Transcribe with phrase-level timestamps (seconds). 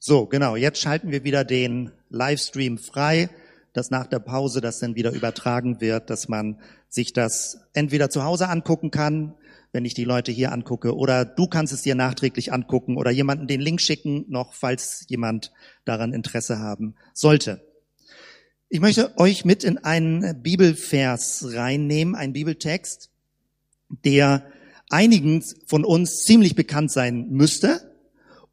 [0.00, 0.54] So, genau.
[0.54, 3.30] Jetzt schalten wir wieder den Livestream frei,
[3.72, 8.22] dass nach der Pause das dann wieder übertragen wird, dass man sich das entweder zu
[8.22, 9.34] Hause angucken kann,
[9.72, 13.46] wenn ich die Leute hier angucke, oder du kannst es dir nachträglich angucken oder jemanden
[13.48, 15.52] den Link schicken, noch falls jemand
[15.84, 17.60] daran Interesse haben sollte.
[18.68, 23.10] Ich möchte euch mit in einen Bibelvers reinnehmen, einen Bibeltext,
[24.04, 24.46] der
[24.90, 27.88] einigen von uns ziemlich bekannt sein müsste.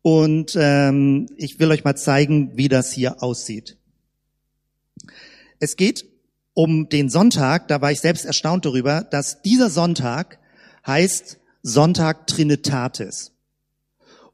[0.06, 3.76] Und ähm, ich will euch mal zeigen, wie das hier aussieht.
[5.59, 6.05] Es geht
[6.54, 10.38] um den Sonntag, da war ich selbst erstaunt darüber, dass dieser Sonntag
[10.86, 13.31] heißt Sonntag Trinitatis.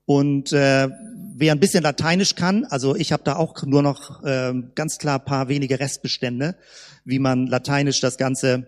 [0.03, 0.89] Und äh,
[1.37, 5.19] wer ein bisschen Lateinisch kann, also ich habe da auch nur noch äh, ganz klar
[5.19, 6.57] paar wenige Restbestände,
[7.05, 8.67] wie man Lateinisch das Ganze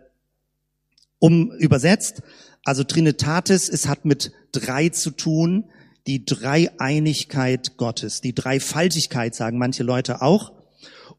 [1.20, 2.22] um übersetzt.
[2.64, 5.66] Also Trinitatis, es hat mit drei zu tun,
[6.08, 10.52] die Dreieinigkeit Gottes, die Dreifaltigkeit, sagen manche Leute auch.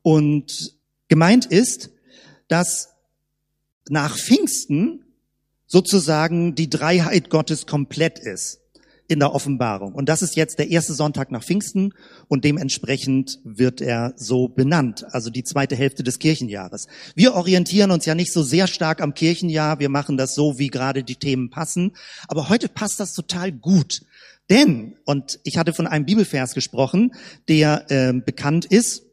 [0.02, 0.74] Und
[1.08, 1.90] gemeint ist,
[2.48, 2.90] dass
[3.88, 5.04] nach Pfingsten
[5.66, 8.60] sozusagen die Dreiheit Gottes komplett ist
[9.06, 9.92] in der Offenbarung.
[9.94, 11.92] Und das ist jetzt der erste Sonntag nach Pfingsten
[12.28, 16.86] und dementsprechend wird er so benannt, also die zweite Hälfte des Kirchenjahres.
[17.14, 20.68] Wir orientieren uns ja nicht so sehr stark am Kirchenjahr, wir machen das so, wie
[20.68, 21.92] gerade die Themen passen,
[22.28, 24.00] aber heute passt das total gut.
[24.50, 27.14] Denn, und ich hatte von einem Bibelvers gesprochen,
[27.48, 29.04] der äh, bekannt ist,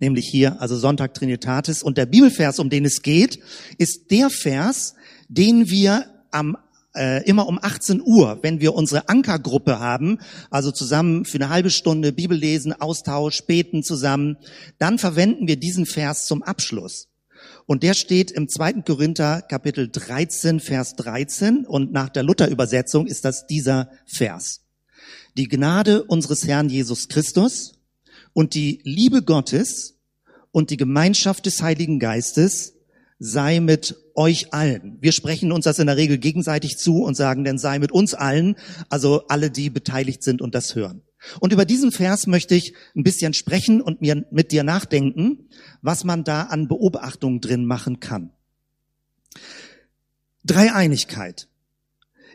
[0.00, 3.38] nämlich hier, also Sonntag Trinitatis, und der Bibelvers, um den es geht,
[3.78, 4.94] ist der Vers,
[5.28, 6.56] den wir am
[6.96, 10.18] äh, immer um 18 Uhr, wenn wir unsere Ankergruppe haben,
[10.50, 14.36] also zusammen für eine halbe Stunde Bibel lesen, Austausch, beten zusammen,
[14.78, 17.09] dann verwenden wir diesen Vers zum Abschluss.
[17.70, 18.82] Und der steht im 2.
[18.82, 24.62] Korinther Kapitel 13, Vers 13 und nach der Luther-Übersetzung ist das dieser Vers.
[25.36, 27.74] Die Gnade unseres Herrn Jesus Christus
[28.32, 30.00] und die Liebe Gottes
[30.50, 32.74] und die Gemeinschaft des Heiligen Geistes
[33.20, 34.98] sei mit euch allen.
[35.00, 38.14] Wir sprechen uns das in der Regel gegenseitig zu und sagen, denn sei mit uns
[38.14, 38.56] allen,
[38.88, 41.02] also alle, die beteiligt sind und das hören.
[41.40, 45.48] Und über diesen Vers möchte ich ein bisschen sprechen und mir mit dir nachdenken,
[45.82, 48.30] was man da an Beobachtungen drin machen kann.
[50.44, 51.48] Dreieinigkeit.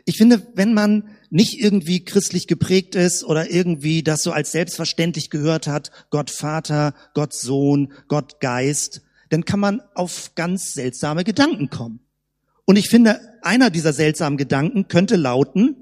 [0.04, 5.30] Ich finde, wenn man nicht irgendwie christlich geprägt ist oder irgendwie das so als selbstverständlich
[5.30, 11.70] gehört hat, Gott Vater, Gott Sohn, Gott Geist, dann kann man auf ganz seltsame Gedanken
[11.70, 11.98] kommen.
[12.64, 15.76] Und ich finde, einer dieser seltsamen Gedanken könnte lauten,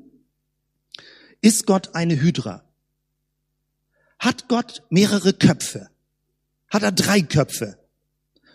[1.43, 2.64] ist Gott eine Hydra?
[4.19, 5.89] Hat Gott mehrere Köpfe?
[6.71, 7.79] Hat er drei Köpfe?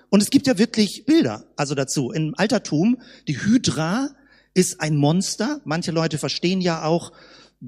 [0.10, 2.12] Und es gibt ja wirklich Bilder, also dazu.
[2.12, 4.10] Im Altertum, die Hydra
[4.54, 5.62] ist ein Monster.
[5.66, 7.12] Manche Leute verstehen ja auch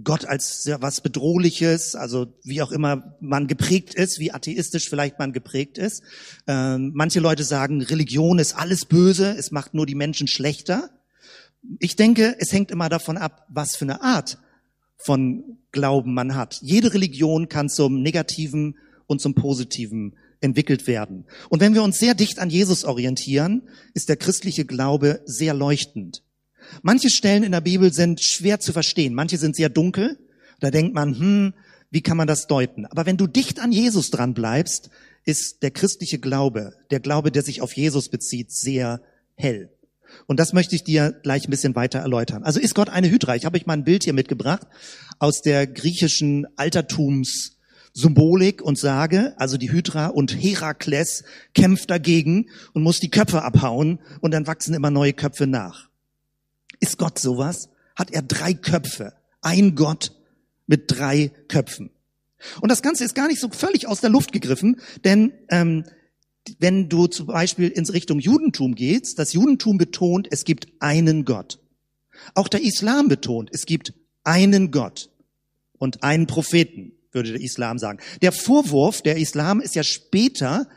[0.04, 5.34] Gott als was Bedrohliches, also wie auch immer man geprägt ist, wie atheistisch vielleicht man
[5.34, 6.02] geprägt ist.
[6.48, 10.90] Ähm, manche Leute sagen, Religion ist alles böse, es macht nur die Menschen schlechter.
[11.80, 14.38] Ich denke, es hängt immer davon ab, was für eine Art
[14.98, 16.60] von Glauben man hat.
[16.62, 18.78] Jede Religion kann zum Negativen
[19.08, 21.26] und zum Positiven entwickelt werden.
[21.50, 26.24] Und wenn wir uns sehr dicht an Jesus orientieren, ist der christliche Glaube sehr leuchtend.
[26.82, 29.14] Manche Stellen in der Bibel sind schwer zu verstehen.
[29.14, 30.18] Manche sind sehr dunkel.
[30.60, 31.54] Da denkt man, hm,
[31.90, 32.86] wie kann man das deuten?
[32.86, 34.90] Aber wenn du dicht an Jesus dran bleibst,
[35.26, 39.02] ist der christliche Glaube, der Glaube, der sich auf Jesus bezieht, sehr
[39.36, 39.70] hell.
[40.28, 42.44] Und das möchte ich dir gleich ein bisschen weiter erläutern.
[42.44, 43.36] Also ist Gott eine Hydra?
[43.36, 44.68] Ich habe euch mal ein Bild hier mitgebracht
[45.20, 51.24] aus der griechischen Altertumssymbolik und sage, also die Hydra und Herakles
[51.54, 55.90] kämpft dagegen und muss die Köpfe abhauen und dann wachsen immer neue Köpfe nach.
[56.80, 57.70] Ist Gott sowas?
[57.96, 59.14] Hat er drei Köpfe?
[59.42, 60.14] Ein Gott
[60.66, 61.92] mit drei Köpfen.
[62.62, 65.84] Und das Ganze ist gar nicht so völlig aus der Luft gegriffen, denn ähm,
[66.60, 71.60] wenn du zum Beispiel ins Richtung Judentum gehst, das Judentum betont, es gibt einen Gott.
[72.34, 73.94] Auch der Islam betont, es gibt
[74.24, 75.10] einen Gott
[75.78, 78.00] und einen Propheten, würde der Islam sagen.
[78.22, 80.68] Der Vorwurf, der Islam ist ja später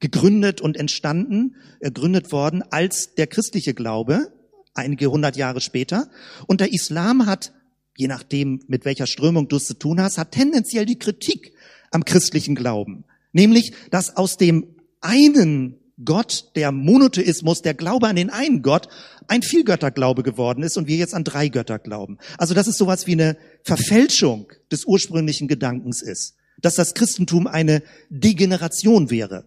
[0.00, 4.32] gegründet und entstanden, gegründet worden als der christliche Glaube
[4.76, 6.08] einige hundert Jahre später.
[6.46, 7.52] Und der Islam hat,
[7.96, 11.52] je nachdem, mit welcher Strömung du es zu tun hast, hat tendenziell die Kritik
[11.90, 13.04] am christlichen Glauben.
[13.32, 14.66] Nämlich, dass aus dem
[15.06, 18.88] einen Gott, der Monotheismus, der Glaube an den einen Gott,
[19.28, 22.18] ein Vielgötterglaube geworden ist und wir jetzt an drei Götter glauben.
[22.36, 26.34] Also, dass es sowas wie eine Verfälschung des ursprünglichen Gedankens ist.
[26.60, 29.46] Dass das Christentum eine Degeneration wäre.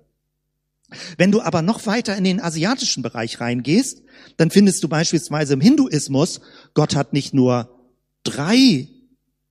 [1.17, 4.01] Wenn du aber noch weiter in den asiatischen Bereich reingehst,
[4.37, 6.41] dann findest du beispielsweise im Hinduismus,
[6.73, 7.69] Gott hat nicht nur
[8.23, 8.87] drei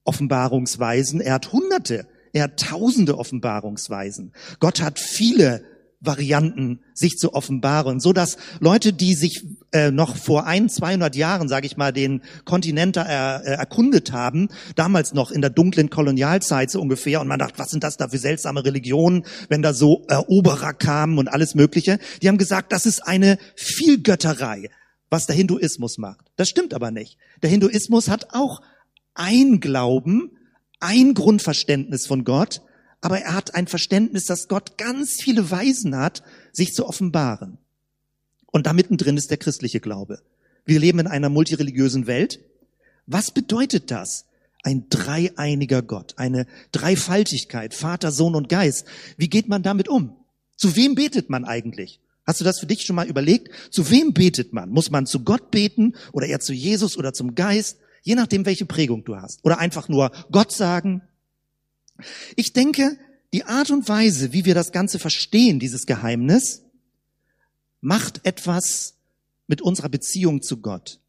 [0.05, 2.09] Offenbarungsweisen, er hat hunderte.
[2.33, 4.33] Er hat tausende Offenbarungsweisen.
[4.61, 5.65] Gott hat viele
[6.01, 11.49] Varianten, sich zu offenbaren, so dass Leute, die sich äh, noch vor ein, 200 Jahren,
[11.49, 16.71] sage ich mal, den Kontinent er, äh, erkundet haben, damals noch in der dunklen Kolonialzeit
[16.71, 20.05] so ungefähr, und man dachte, was sind das da für seltsame Religionen, wenn da so
[20.07, 24.71] Eroberer kamen und alles Mögliche, die haben gesagt, das ist eine Vielgötterei,
[25.11, 26.27] was der Hinduismus macht.
[26.37, 27.19] Das stimmt aber nicht.
[27.43, 28.61] Der Hinduismus hat auch
[29.15, 30.31] ein Glauben,
[30.79, 32.63] ein Grundverständnis von Gott,
[33.01, 36.23] aber er hat ein Verständnis, dass Gott ganz viele Weisen hat,
[36.53, 37.59] sich zu offenbaren.
[38.47, 40.21] Und da mittendrin ist der christliche Glaube.
[40.65, 42.41] Wir leben in einer multireligiösen Welt.
[43.07, 44.27] Was bedeutet das?
[44.65, 48.87] Ein dreieiniger Gott, eine Dreifaltigkeit, Vater, Sohn und Geist.
[49.17, 50.17] Wie geht man damit um?
[50.57, 52.01] Zu wem betet man eigentlich?
[52.27, 53.51] Hast du das für dich schon mal überlegt?
[53.71, 54.69] Zu wem betet man?
[54.69, 57.79] Muss man zu Gott beten oder eher zu Jesus oder zum Geist?
[58.03, 59.43] Je nachdem, welche Prägung du hast.
[59.45, 61.01] Oder einfach nur Gott sagen.
[62.37, 62.99] Ich denke,
[63.33, 66.63] die Art und Weise, wie wir das Ganze verstehen, dieses Geheimnis,
[67.81, 68.95] macht etwas
[69.47, 71.01] mit unserer Beziehung zu Gott.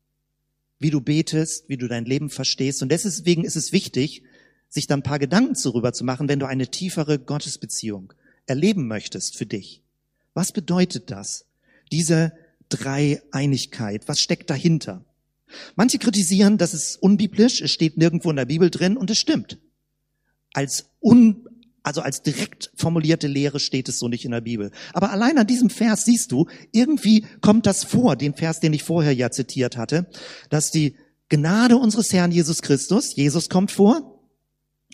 [0.80, 2.82] Wie du betest, wie du dein Leben verstehst.
[2.82, 4.24] Und deswegen ist es wichtig,
[4.70, 8.14] sich dann ein paar Gedanken darüber zu machen, wenn du eine tiefere Gottesbeziehung
[8.46, 9.82] erleben möchtest für dich.
[10.34, 11.46] Was bedeutet das?
[11.92, 12.34] Diese
[12.70, 14.08] Dreieinigkeit.
[14.08, 15.04] Was steckt dahinter?
[15.76, 19.58] Manche kritisieren, das ist unbiblisch, es steht nirgendwo in der Bibel drin und es stimmt
[20.54, 21.48] als un,
[21.84, 24.72] also als direkt formulierte Lehre steht es so nicht in der Bibel.
[24.94, 28.84] Aber allein an diesem Vers siehst du, irgendwie kommt das vor, den Vers, den ich
[28.84, 30.10] vorher ja zitiert hatte,
[30.50, 30.96] dass die
[31.30, 34.20] Gnade unseres Herrn Jesus Christus, Jesus kommt vor,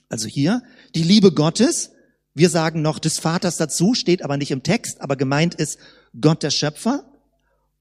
[0.09, 0.61] also hier,
[0.93, 1.91] die Liebe Gottes,
[2.33, 5.77] wir sagen noch des Vaters dazu, steht aber nicht im Text, aber gemeint ist
[6.19, 7.05] Gott der Schöpfer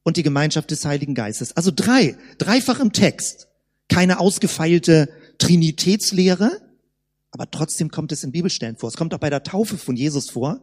[0.05, 1.57] und die Gemeinschaft des Heiligen Geistes.
[1.57, 3.49] Also drei, dreifach im Text.
[3.89, 6.61] Keine ausgefeilte Trinitätslehre,
[7.35, 8.89] aber trotzdem kommt es in Bibelstellen vor.
[8.89, 10.61] Es kommt auch bei der Taufe von Jesus vor,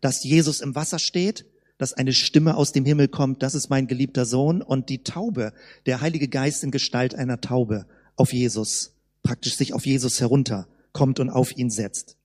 [0.00, 1.46] dass Jesus im Wasser steht,
[1.78, 5.52] dass eine Stimme aus dem Himmel kommt, das ist mein geliebter Sohn und die Taube,
[5.86, 7.86] der Heilige Geist in Gestalt einer Taube
[8.16, 8.90] auf Jesus,
[9.22, 12.16] praktisch sich auf Jesus herunter kommt und auf ihn setzt.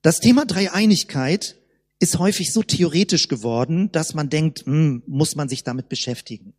[0.00, 1.56] Das Thema Dreieinigkeit
[1.98, 6.54] ist häufig so theoretisch geworden, dass man denkt, hm, muss man sich damit beschäftigen.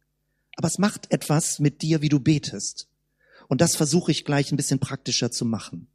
[0.57, 2.87] Aber es macht etwas mit dir, wie du betest.
[3.47, 5.87] Und das versuche ich gleich ein bisschen praktischer zu machen.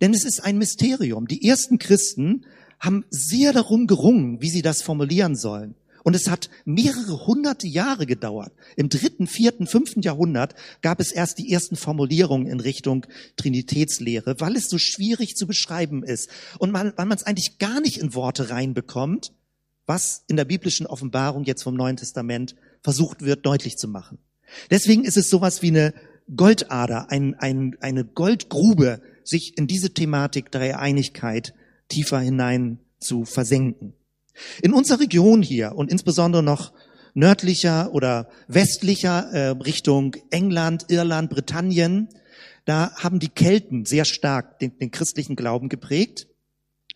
[0.00, 1.28] Denn es ist ein Mysterium.
[1.28, 2.44] Die ersten Christen
[2.78, 5.74] haben sehr darum gerungen, wie sie das formulieren sollen.
[6.02, 8.52] Und es hat mehrere hunderte Jahre gedauert.
[8.76, 13.06] Im dritten, vierten, fünften Jahrhundert gab es erst die ersten Formulierungen in Richtung
[13.36, 17.80] Trinitätslehre, weil es so schwierig zu beschreiben ist und man, weil man es eigentlich gar
[17.80, 19.32] nicht in Worte reinbekommt,
[19.86, 24.18] was in der biblischen Offenbarung jetzt vom Neuen Testament versucht wird deutlich zu machen.
[24.70, 25.92] Deswegen ist es sowas wie eine
[26.34, 31.54] Goldader, ein, ein, eine Goldgrube, sich in diese Thematik der Einigkeit
[31.88, 33.94] tiefer hinein zu versenken.
[34.62, 36.72] In unserer Region hier und insbesondere noch
[37.14, 42.08] nördlicher oder westlicher äh, Richtung England, Irland, Britannien,
[42.64, 46.28] da haben die Kelten sehr stark den, den christlichen Glauben geprägt.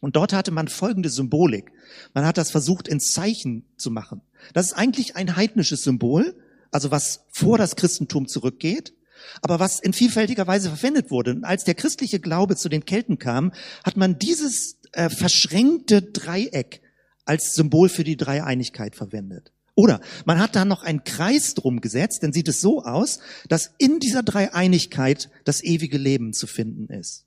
[0.00, 1.72] Und dort hatte man folgende Symbolik.
[2.12, 4.20] Man hat das versucht, ins Zeichen zu machen.
[4.52, 6.36] Das ist eigentlich ein heidnisches Symbol,
[6.70, 8.92] also was vor das Christentum zurückgeht
[9.43, 11.32] aber was in vielfältiger Weise verwendet wurde.
[11.32, 13.53] Und als der christliche Glaube zu den Kelten kam,
[13.85, 16.82] hat man dieses äh, verschränkte Dreieck
[17.25, 19.53] als Symbol für die Dreieinigkeit verwendet.
[19.75, 23.72] Oder man hat da noch einen Kreis drum gesetzt, dann sieht es so aus, dass
[23.79, 27.27] in dieser Dreieinigkeit das ewige Leben zu finden ist.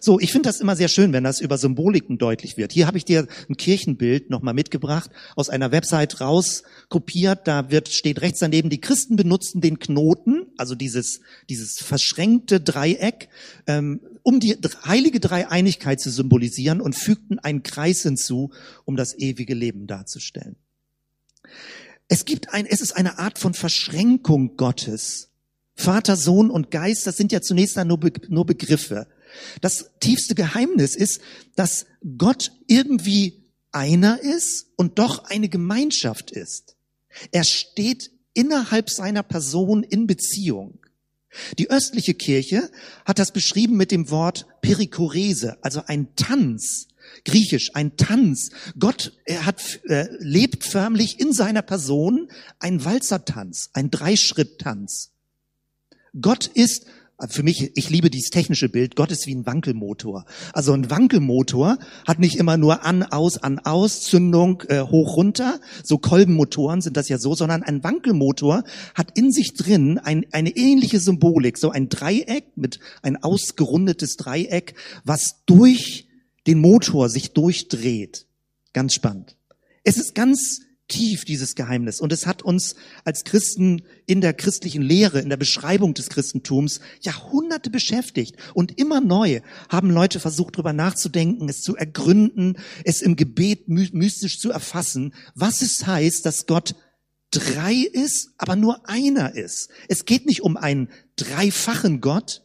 [0.00, 2.72] So, ich finde das immer sehr schön, wenn das über Symboliken deutlich wird.
[2.72, 7.46] Hier habe ich dir ein Kirchenbild nochmal mitgebracht, aus einer Website rauskopiert.
[7.46, 13.28] Da wird, steht rechts daneben, die Christen benutzten den Knoten, also dieses, dieses verschränkte Dreieck,
[13.66, 18.52] ähm, um die heilige Dreieinigkeit zu symbolisieren und fügten einen Kreis hinzu,
[18.84, 20.56] um das ewige Leben darzustellen.
[22.08, 25.30] Es gibt ein, es ist eine Art von Verschränkung Gottes.
[25.74, 29.06] Vater, Sohn und Geist, das sind ja zunächst nur, Be nur Begriffe.
[29.60, 31.20] Das tiefste Geheimnis ist,
[31.56, 31.86] dass
[32.18, 36.76] Gott irgendwie einer ist und doch eine Gemeinschaft ist.
[37.30, 40.78] Er steht innerhalb seiner Person in Beziehung.
[41.58, 42.70] Die östliche Kirche
[43.04, 46.88] hat das beschrieben mit dem Wort Perikorese, also ein Tanz,
[47.24, 48.50] griechisch, ein Tanz.
[48.78, 55.10] Gott er hat, äh, lebt förmlich in seiner Person ein Walzertanz, ein Dreischritttanz.
[56.20, 56.84] Gott ist
[57.28, 60.24] für mich, ich liebe dieses technische Bild, Gott ist wie ein Wankelmotor.
[60.52, 65.60] Also ein Wankelmotor hat nicht immer nur an, aus, an, aus, Zündung, äh, hoch, runter,
[65.84, 68.64] so Kolbenmotoren sind das ja so, sondern ein Wankelmotor
[68.94, 74.74] hat in sich drin ein, eine ähnliche Symbolik, so ein Dreieck mit ein ausgerundetes Dreieck,
[75.04, 76.08] was durch
[76.46, 78.26] den Motor sich durchdreht.
[78.72, 79.36] Ganz spannend.
[79.84, 82.00] Es ist ganz tief, dieses Geheimnis.
[82.00, 82.74] Und es hat uns
[83.04, 88.36] als Christen in der christlichen Lehre, in der Beschreibung des Christentums Jahrhunderte beschäftigt.
[88.54, 94.38] Und immer neu haben Leute versucht, darüber nachzudenken, es zu ergründen, es im Gebet mystisch
[94.38, 96.74] zu erfassen, was es heißt, dass Gott
[97.30, 99.70] drei ist, aber nur einer ist.
[99.88, 102.42] Es geht nicht um einen dreifachen Gott.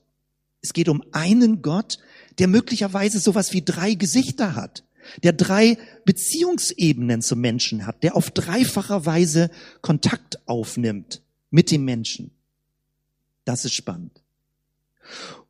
[0.62, 2.00] Es geht um einen Gott,
[2.40, 4.87] der möglicherweise sowas wie drei Gesichter hat
[5.24, 9.50] der drei Beziehungsebenen zum Menschen hat, der auf dreifacher Weise
[9.82, 12.32] Kontakt aufnimmt mit dem Menschen.
[13.46, 14.22] Das ist spannend.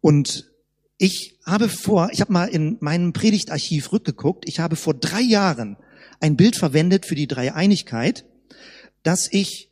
[0.02, 0.50] Und
[0.98, 5.78] ich habe vor, ich habe mal in meinem Predigtarchiv rückgeguckt, ich habe vor drei Jahren
[6.20, 8.26] ein Bild verwendet für die Dreieinigkeit,
[9.04, 9.70] das ich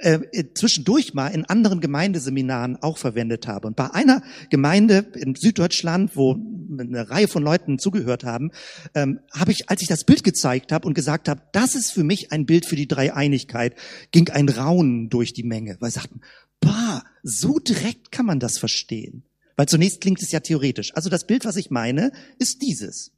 [0.00, 3.68] äh, zwischendurch mal in anderen Gemeindeseminaren auch verwendet habe.
[3.68, 6.36] Und bei einer Gemeinde in Süddeutschland, wo
[6.78, 8.50] eine Reihe von Leuten zugehört haben,
[8.94, 12.04] ähm, habe ich, als ich das Bild gezeigt habe und gesagt habe, das ist für
[12.04, 13.74] mich ein Bild für die Dreieinigkeit,
[14.12, 16.20] ging ein Raunen durch die Menge, weil sagten,
[16.60, 19.24] bah, so direkt kann man das verstehen.
[19.56, 20.94] Weil zunächst klingt es ja theoretisch.
[20.94, 23.12] Also das Bild, was ich meine, ist dieses.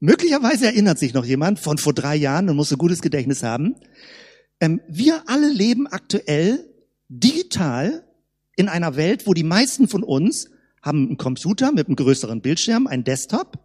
[0.00, 3.76] Möglicherweise erinnert sich noch jemand von vor drei Jahren und muss ein gutes Gedächtnis haben.
[4.58, 6.66] Ähm, wir alle leben aktuell
[7.10, 8.02] digital
[8.56, 10.48] in einer Welt, wo die meisten von uns
[10.82, 13.58] haben einen Computer mit einem größeren Bildschirm, einen Desktop.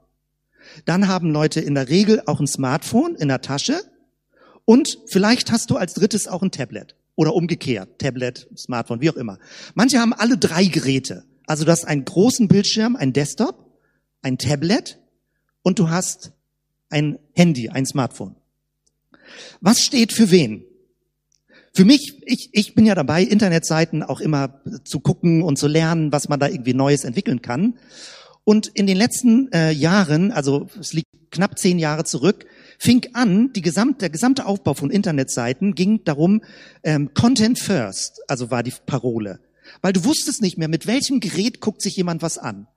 [0.83, 3.79] Dann haben Leute in der Regel auch ein Smartphone in der Tasche.
[4.65, 6.95] Und vielleicht hast du als drittes auch ein Tablet.
[7.15, 7.99] Oder umgekehrt.
[7.99, 9.39] Tablet, Smartphone, wie auch immer.
[9.73, 11.23] Manche haben alle drei Geräte.
[11.47, 13.79] Also du hast einen großen Bildschirm, ein Desktop,
[14.21, 14.99] ein Tablet
[15.65, 16.31] und du hast
[16.89, 18.35] ein Handy, ein Smartphone.
[19.61, 20.63] Was steht für wen?
[21.73, 26.11] Für mich, ich, ich bin ja dabei, Internetseiten auch immer zu gucken und zu lernen,
[26.11, 27.79] was man da irgendwie Neues entwickeln kann.
[28.43, 32.45] Und in den letzten äh, Jahren, also es liegt knapp zehn Jahre zurück,
[32.77, 36.43] fing an, die gesamte, der gesamte Aufbau von Internetseiten ging darum,
[36.83, 39.39] ähm, Content First, also war die Parole.
[39.81, 42.67] Weil du wusstest nicht mehr, mit welchem Gerät guckt sich jemand was an.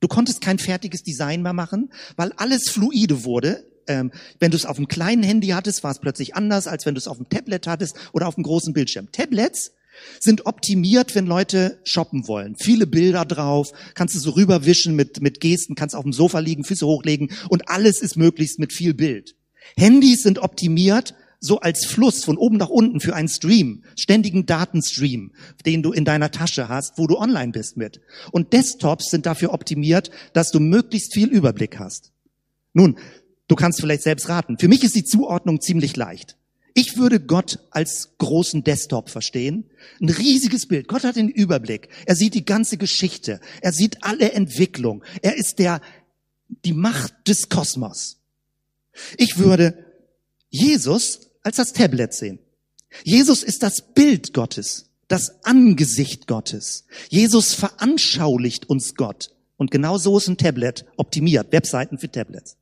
[0.00, 3.64] Du konntest kein fertiges Design mehr machen, weil alles fluide wurde.
[3.88, 4.10] Ähm,
[4.40, 6.98] wenn du es auf einem kleinen Handy hattest, war es plötzlich anders, als wenn du
[6.98, 9.10] es auf einem Tablet hattest oder auf einem großen Bildschirm.
[9.12, 9.72] Tablets
[10.20, 12.56] sind optimiert, wenn Leute shoppen wollen.
[12.56, 16.64] Viele Bilder drauf, kannst du so rüberwischen mit, mit Gesten, kannst auf dem Sofa liegen,
[16.64, 19.36] Füße hochlegen und alles ist möglichst mit viel Bild.
[19.76, 25.32] Handys sind optimiert, so als Fluss von oben nach unten für einen Stream, ständigen Datenstream,
[25.64, 28.00] den du in deiner Tasche hast, wo du online bist mit.
[28.32, 32.12] Und Desktops sind dafür optimiert, dass du möglichst viel Überblick hast.
[32.72, 32.98] Nun,
[33.48, 34.58] du kannst vielleicht selbst raten.
[34.58, 36.36] Für mich ist die Zuordnung ziemlich leicht.
[36.78, 39.64] Ich würde Gott als großen Desktop verstehen.
[39.98, 40.88] Ein riesiges Bild.
[40.88, 41.88] Gott hat den Überblick.
[42.04, 43.40] Er sieht die ganze Geschichte.
[43.62, 45.02] Er sieht alle Entwicklung.
[45.22, 45.80] Er ist der,
[46.66, 48.18] die Macht des Kosmos.
[49.16, 49.86] Ich würde
[50.50, 52.40] Jesus als das Tablet sehen.
[53.04, 56.86] Jesus ist das Bild Gottes, das Angesicht Gottes.
[57.08, 59.30] Jesus veranschaulicht uns Gott.
[59.56, 62.56] Und genau so ist ein Tablet optimiert, Webseiten für Tablets.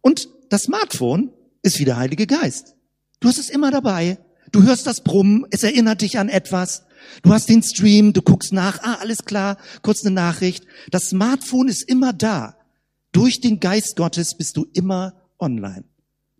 [0.00, 1.30] Und das Smartphone
[1.62, 2.74] ist wie der Heilige Geist.
[3.20, 4.18] Du hast es immer dabei.
[4.50, 6.86] Du hörst das Brummen, es erinnert dich an etwas.
[7.22, 10.66] Du hast den Stream, du guckst nach, ah, alles klar, kurz eine Nachricht.
[10.90, 12.56] Das Smartphone ist immer da.
[13.12, 15.84] Durch den Geist Gottes bist du immer online.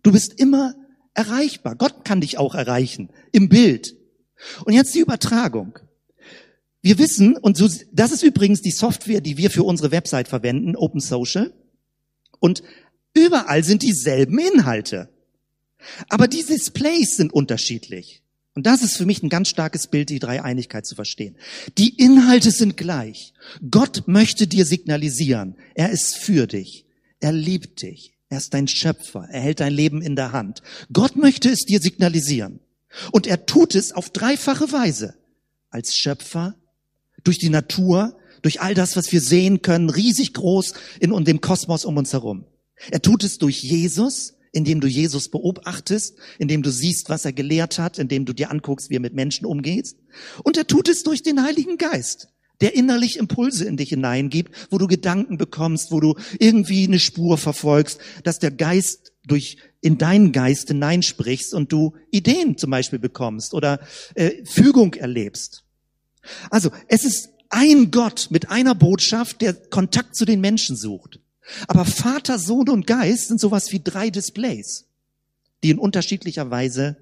[0.03, 0.75] Du bist immer
[1.19, 1.75] erreichbar.
[1.75, 3.95] Gott kann dich auch erreichen im Bild.
[4.63, 5.77] Und jetzt die Übertragung.
[6.81, 10.77] Wir wissen, und so, das ist übrigens die Software, die wir für unsere Website verwenden,
[10.77, 11.53] Open Social.
[12.39, 12.63] Und
[13.13, 15.09] überall sind dieselben Inhalte.
[16.07, 18.23] Aber die Displays sind unterschiedlich.
[18.55, 21.37] Und das ist für mich ein ganz starkes Bild, die Dreieinigkeit zu verstehen.
[21.77, 23.33] Die Inhalte sind gleich.
[23.69, 26.85] Gott möchte dir signalisieren, er ist für dich.
[27.19, 28.13] Er liebt dich.
[28.29, 29.27] Er ist dein Schöpfer.
[29.31, 30.61] Er hält dein Leben in der Hand.
[30.93, 32.59] Gott möchte es dir signalisieren.
[33.11, 35.15] Und er tut es auf dreifache Weise.
[35.69, 36.55] Als Schöpfer,
[37.23, 41.41] durch die Natur, durch all das, was wir sehen können, riesig groß in und dem
[41.41, 42.45] Kosmos um uns herum.
[42.91, 47.77] Er tut es durch Jesus, indem du Jesus beobachtest, indem du siehst, was er gelehrt
[47.77, 49.95] hat, indem du dir anguckst, wie er mit Menschen umgeht.
[50.43, 52.29] Und er tut es durch den Heiligen Geist,
[52.61, 57.37] der innerlich Impulse in dich hineingibt, wo du Gedanken bekommst, wo du irgendwie eine Spur
[57.37, 63.53] verfolgst, dass der Geist durch in deinen Geist hineinsprichst und du Ideen zum Beispiel bekommst
[63.53, 63.79] oder
[64.15, 65.63] äh, Fügung erlebst.
[66.49, 71.19] Also es ist ein Gott mit einer Botschaft, der Kontakt zu den Menschen sucht.
[71.67, 74.85] Aber Vater, Sohn und Geist sind sowas wie drei Displays,
[75.63, 76.97] die in unterschiedlicher Weise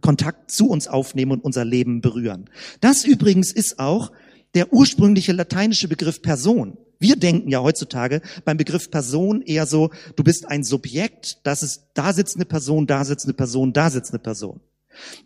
[0.00, 2.50] Kontakt zu uns aufnehmen und unser Leben berühren.
[2.80, 4.10] Das übrigens ist auch
[4.54, 6.78] der ursprüngliche lateinische Begriff Person.
[6.98, 11.88] Wir denken ja heutzutage beim Begriff Person eher so, du bist ein Subjekt, das ist,
[11.94, 14.60] da sitzt eine Person, da sitzt eine Person, da sitzt eine Person.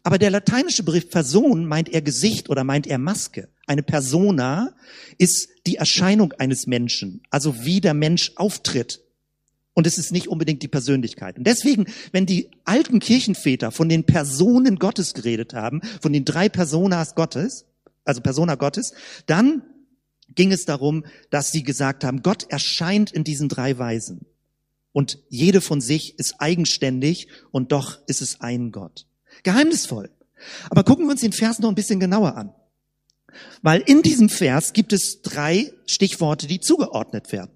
[0.02, 3.49] Aber der lateinische Begriff Person meint er Gesicht oder meint er Maske.
[3.66, 4.75] Eine Persona
[5.18, 9.02] ist die Erscheinung eines Menschen, also wie der Mensch auftritt.
[9.75, 11.38] Und es ist nicht unbedingt die Persönlichkeit.
[11.38, 16.49] Und deswegen, wenn die alten Kirchenväter von den Personen Gottes geredet haben, von den drei
[16.49, 17.66] Personas Gottes,
[18.08, 18.94] also Persona Gottes,
[19.26, 19.62] dann
[20.34, 24.26] ging es darum, dass sie gesagt haben, Gott erscheint in diesen drei Weisen.
[24.92, 29.06] Und jede von sich ist eigenständig und doch ist es ein Gott.
[29.42, 30.10] Geheimnisvoll.
[30.70, 32.54] Aber gucken wir uns den Vers noch ein bisschen genauer an.
[33.62, 37.52] Weil in diesem Vers gibt es drei Stichworte, die zugeordnet werden.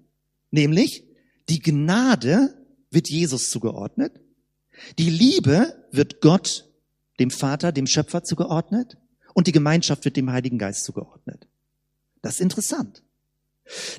[0.51, 1.03] Nämlich,
[1.49, 2.53] die Gnade
[2.91, 4.21] wird Jesus zugeordnet.
[4.99, 6.69] Die Liebe wird Gott,
[7.19, 8.97] dem Vater, dem Schöpfer zugeordnet.
[9.33, 11.47] Und die Gemeinschaft wird dem Heiligen Geist zugeordnet.
[12.21, 13.03] Das ist interessant.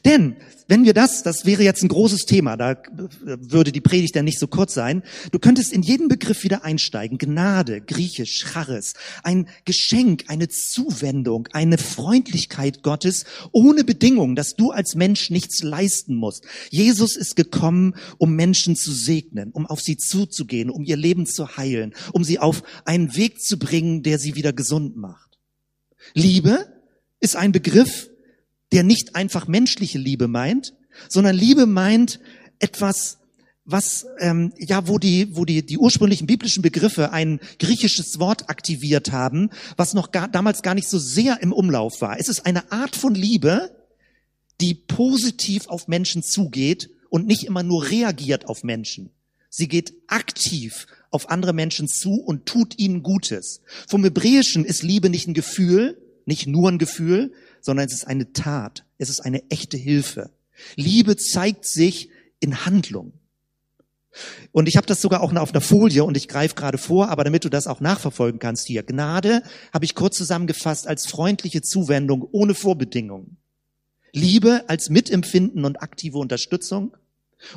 [0.05, 2.77] Denn wenn wir das, das wäre jetzt ein großes Thema, da
[3.23, 7.19] würde die Predigt dann nicht so kurz sein, du könntest in jeden Begriff wieder einsteigen.
[7.19, 14.95] Gnade, griechisch, charis, ein Geschenk, eine Zuwendung, eine Freundlichkeit Gottes ohne Bedingung, dass du als
[14.95, 16.45] Mensch nichts leisten musst.
[16.71, 21.57] Jesus ist gekommen, um Menschen zu segnen, um auf sie zuzugehen, um ihr Leben zu
[21.59, 25.39] heilen, um sie auf einen Weg zu bringen, der sie wieder gesund macht.
[26.15, 26.67] Liebe
[27.21, 28.09] ist ein Begriff,
[28.75, 30.75] der nicht einfach menschliche Liebe meint,
[31.09, 32.19] sondern Liebe meint
[32.59, 33.19] etwas,
[33.65, 39.13] was ähm, ja, wo die, wo die die ursprünglichen biblischen Begriffe ein griechisches Wort aktiviert
[39.13, 42.19] haben, was noch gar, damals gar nicht so sehr im Umlauf war.
[42.19, 43.71] Es ist eine Art von Liebe,
[44.61, 49.11] die positiv auf Menschen zugeht und nicht immer nur reagiert auf Menschen.
[49.51, 53.61] Sie geht aktiv auf andere Menschen zu und tut ihnen Gutes.
[53.87, 57.33] Vom Hebräischen ist Liebe nicht ein Gefühl, nicht nur ein Gefühl,
[57.65, 58.85] sondern es ist eine Tat.
[58.99, 60.31] Es ist eine echte Hilfe.
[60.77, 63.15] Liebe zeigt sich in Handlung.
[64.53, 67.25] Und ich habe das sogar auch auf einer Folie und ich greife gerade vor, aber
[67.25, 68.83] damit du das auch nachverfolgen kannst hier.
[68.83, 73.39] Gnade habe ich kurz zusammengefasst als freundliche Zuwendung ohne Vorbedingungen.
[74.13, 76.95] Liebe als Mitempfinden und aktive Unterstützung.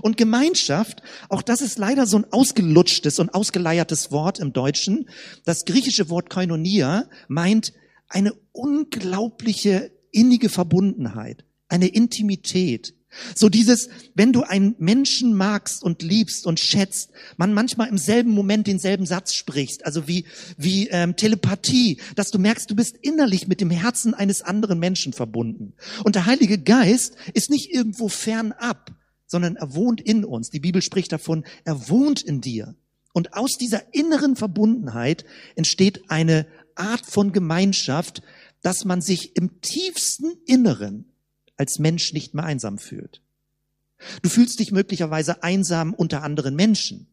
[0.01, 5.09] Und Gemeinschaft, auch das ist leider so ein ausgelutschtes und ausgeleiertes Wort im Deutschen.
[5.43, 7.73] Das griechische Wort Koinonia meint
[8.09, 12.95] eine unglaubliche innige Verbundenheit, eine Intimität.
[13.35, 18.31] So dieses, wenn du einen Menschen magst und liebst und schätzt, man manchmal im selben
[18.31, 20.25] Moment denselben Satz sprichst, also wie,
[20.57, 25.13] wie ähm, Telepathie, dass du merkst, du bist innerlich mit dem Herzen eines anderen Menschen
[25.13, 25.73] verbunden.
[26.03, 28.91] Und der Heilige Geist ist nicht irgendwo fernab,
[29.25, 30.49] sondern er wohnt in uns.
[30.49, 32.75] Die Bibel spricht davon, er wohnt in dir.
[33.13, 35.25] Und aus dieser inneren Verbundenheit
[35.55, 38.21] entsteht eine Art von Gemeinschaft,
[38.61, 41.05] dass man sich im tiefsten Inneren
[41.55, 43.21] als Mensch nicht mehr einsam fühlt.
[44.21, 47.07] Du fühlst dich möglicherweise einsam unter anderen Menschen,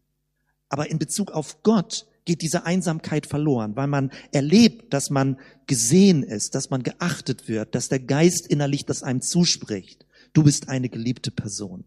[0.69, 6.23] aber in Bezug auf Gott geht diese Einsamkeit verloren, weil man erlebt, dass man gesehen
[6.23, 10.07] ist, dass man geachtet wird, dass der Geist innerlich das einem zuspricht.
[10.33, 11.85] Du bist eine geliebte Person.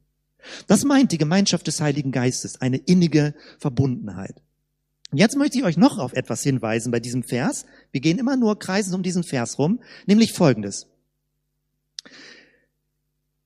[0.67, 4.41] Das meint die Gemeinschaft des Heiligen Geistes, eine innige Verbundenheit.
[5.11, 7.65] Und jetzt möchte ich euch noch auf etwas hinweisen bei diesem Vers.
[7.91, 10.87] Wir gehen immer nur kreisen um diesen Vers rum, nämlich Folgendes.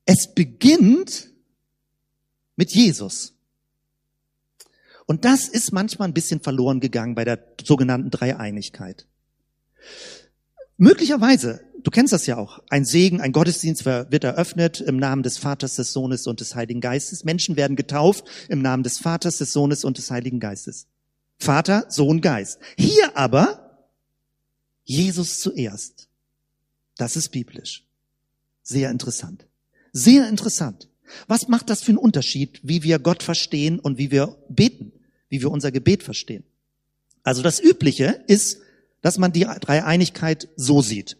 [0.06, 1.30] Es beginnt
[2.56, 3.34] mit Jesus.
[5.06, 9.08] Und das ist manchmal ein bisschen verloren gegangen bei der sogenannten Dreieinigkeit.
[10.78, 15.38] Möglicherweise, du kennst das ja auch, ein Segen, ein Gottesdienst wird eröffnet im Namen des
[15.38, 17.24] Vaters, des Sohnes und des Heiligen Geistes.
[17.24, 20.88] Menschen werden getauft im Namen des Vaters, des Sohnes und des Heiligen Geistes.
[21.42, 22.60] Vater, Sohn, Geist.
[22.78, 23.88] Hier aber
[24.84, 26.08] Jesus zuerst.
[26.98, 27.84] Das ist biblisch.
[28.62, 29.48] Sehr interessant.
[29.92, 30.88] Sehr interessant.
[31.28, 34.92] Was macht das für einen Unterschied, wie wir Gott verstehen und wie wir beten,
[35.30, 36.44] wie wir unser Gebet verstehen?
[37.24, 38.60] Also das Übliche ist,
[39.02, 41.18] dass man die Dreieinigkeit so sieht.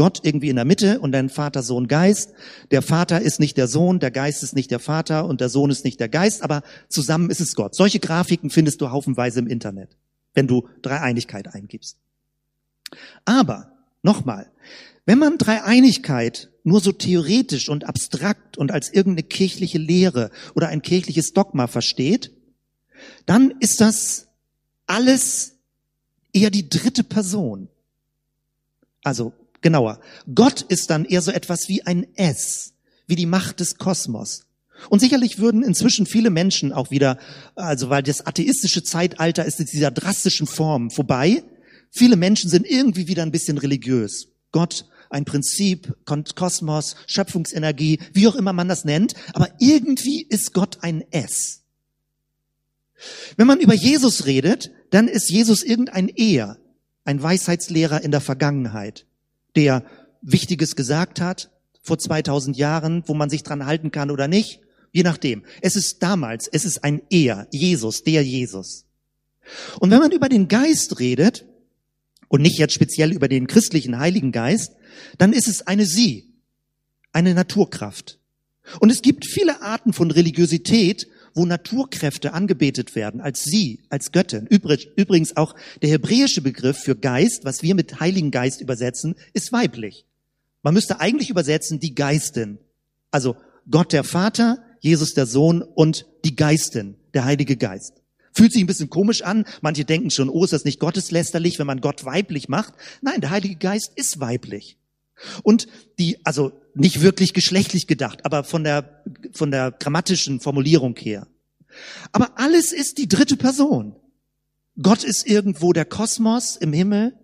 [0.00, 2.32] Gott irgendwie in der Mitte und dann Vater, Sohn, Geist.
[2.70, 5.68] Der Vater ist nicht der Sohn, der Geist ist nicht der Vater und der Sohn
[5.68, 7.74] ist nicht der Geist, aber zusammen ist es Gott.
[7.74, 9.98] Solche Grafiken findest du haufenweise im Internet,
[10.32, 11.98] wenn du Dreieinigkeit eingibst.
[13.26, 14.50] Aber, nochmal,
[15.04, 20.80] wenn man Dreieinigkeit nur so theoretisch und abstrakt und als irgendeine kirchliche Lehre oder ein
[20.80, 22.32] kirchliches Dogma versteht,
[23.26, 24.28] dann ist das
[24.86, 25.58] alles
[26.32, 27.68] eher die dritte Person.
[29.02, 30.00] Also genauer,
[30.34, 32.74] Gott ist dann eher so etwas wie ein S,
[33.06, 34.46] wie die Macht des Kosmos.
[34.88, 37.18] Und sicherlich würden inzwischen viele Menschen auch wieder,
[37.54, 41.42] also weil das atheistische Zeitalter ist in dieser drastischen Form vorbei,
[41.90, 44.28] viele Menschen sind irgendwie wieder ein bisschen religiös.
[44.52, 50.78] Gott, ein Prinzip, Kosmos, Schöpfungsenergie, wie auch immer man das nennt, aber irgendwie ist Gott
[50.82, 51.62] ein S.
[53.36, 56.58] Wenn man über Jesus redet, dann ist Jesus irgendein Er,
[57.04, 59.06] ein Weisheitslehrer in der Vergangenheit,
[59.56, 59.84] der
[60.22, 61.50] Wichtiges gesagt hat,
[61.82, 64.60] vor 2000 Jahren, wo man sich dran halten kann oder nicht,
[64.92, 65.44] je nachdem.
[65.62, 68.84] Es ist damals, es ist ein Er, Jesus, der Jesus.
[69.78, 71.46] Und wenn man über den Geist redet,
[72.30, 74.76] und nicht jetzt speziell über den christlichen Heiligen Geist,
[75.18, 76.32] dann ist es eine Sie,
[77.12, 78.20] eine Naturkraft.
[78.78, 84.46] Und es gibt viele Arten von Religiosität, wo Naturkräfte angebetet werden, als sie, als Göttin.
[84.46, 90.06] Übrigens auch der hebräische Begriff für Geist, was wir mit Heiligen Geist übersetzen, ist weiblich.
[90.62, 92.58] Man müsste eigentlich übersetzen die Geistin.
[93.10, 93.36] Also
[93.70, 98.00] Gott der Vater, Jesus der Sohn und die Geistin, der Heilige Geist.
[98.32, 99.44] Fühlt sich ein bisschen komisch an.
[99.60, 102.74] Manche denken schon, oh, ist das nicht gotteslästerlich, wenn man Gott weiblich macht?
[103.00, 104.76] Nein, der Heilige Geist ist weiblich.
[105.42, 105.66] Und
[105.98, 109.02] die, also nicht wirklich geschlechtlich gedacht, aber von der,
[109.32, 111.26] von der grammatischen Formulierung her.
[112.12, 113.96] Aber alles ist die dritte Person.
[114.80, 117.14] Gott ist irgendwo der Kosmos im Himmel.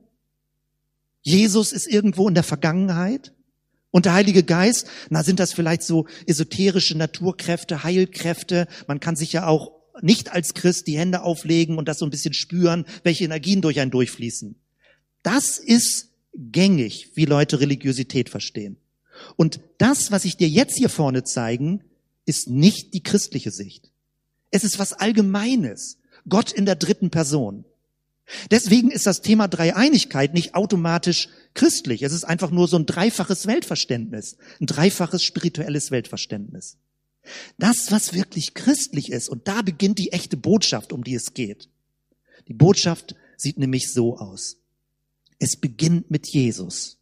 [1.22, 3.32] Jesus ist irgendwo in der Vergangenheit.
[3.90, 8.68] Und der Heilige Geist, na, sind das vielleicht so esoterische Naturkräfte, Heilkräfte?
[8.86, 12.10] Man kann sich ja auch nicht als Christ die Hände auflegen und das so ein
[12.10, 14.56] bisschen spüren, welche Energien durch einen durchfließen.
[15.22, 18.76] Das ist gängig, wie Leute Religiosität verstehen.
[19.34, 21.82] Und das, was ich dir jetzt hier vorne zeigen,
[22.24, 23.90] ist nicht die christliche Sicht.
[24.50, 25.98] Es ist was Allgemeines.
[26.28, 27.64] Gott in der dritten Person.
[28.50, 32.02] Deswegen ist das Thema Dreieinigkeit nicht automatisch christlich.
[32.02, 36.76] Es ist einfach nur so ein dreifaches Weltverständnis, ein dreifaches spirituelles Weltverständnis.
[37.58, 41.68] Das, was wirklich christlich ist, und da beginnt die echte Botschaft, um die es geht.
[42.48, 44.56] Die Botschaft sieht nämlich so aus.
[45.38, 46.95] Es beginnt mit Jesus.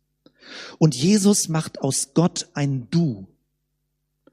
[0.78, 3.26] Und Jesus macht aus Gott ein Du,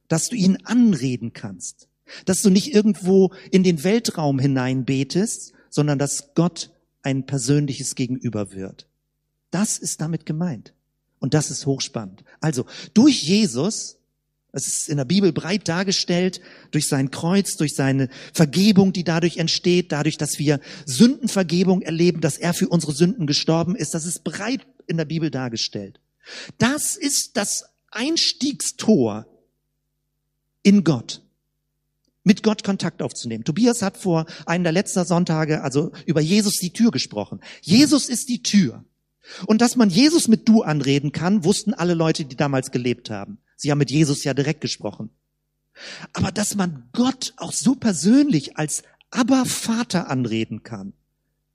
[0.08, 1.88] dass du ihn anreden kannst,
[2.26, 6.72] dass du nicht irgendwo in den Weltraum hinein betest, sondern dass Gott
[7.02, 8.88] ein persönliches Gegenüber wird.
[9.52, 10.74] Das ist damit gemeint.
[11.20, 12.24] Und das ist hochspannend.
[12.40, 13.98] Also, durch Jesus
[14.54, 19.38] es ist in der Bibel breit dargestellt durch sein Kreuz, durch seine Vergebung, die dadurch
[19.38, 23.94] entsteht, dadurch, dass wir Sündenvergebung erleben, dass er für unsere Sünden gestorben ist.
[23.94, 26.01] Das ist breit in der Bibel dargestellt.
[26.58, 29.26] Das ist das Einstiegstor
[30.64, 31.22] in Gott,
[32.24, 33.44] mit Gott Kontakt aufzunehmen.
[33.44, 37.42] Tobias hat vor einem der letzten Sonntage also über Jesus die Tür gesprochen.
[37.62, 38.86] Jesus ist die Tür.
[39.46, 43.40] Und dass man Jesus mit Du anreden kann, wussten alle Leute, die damals gelebt haben.
[43.56, 45.10] Sie haben mit Jesus ja direkt gesprochen.
[46.14, 50.94] Aber dass man Gott auch so persönlich als aber Vater anreden kann,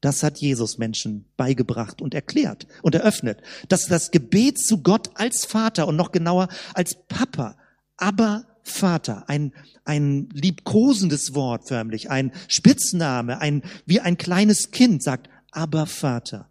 [0.06, 3.42] das hat Jesus Menschen beigebracht und erklärt und eröffnet.
[3.68, 7.56] Dass das Gebet zu Gott als Vater und noch genauer als Papa,
[7.96, 9.52] aber Vater, ein,
[9.84, 16.50] ein liebkosendes Wort förmlich, ein Spitzname, ein, wie ein kleines Kind sagt, aber Vater.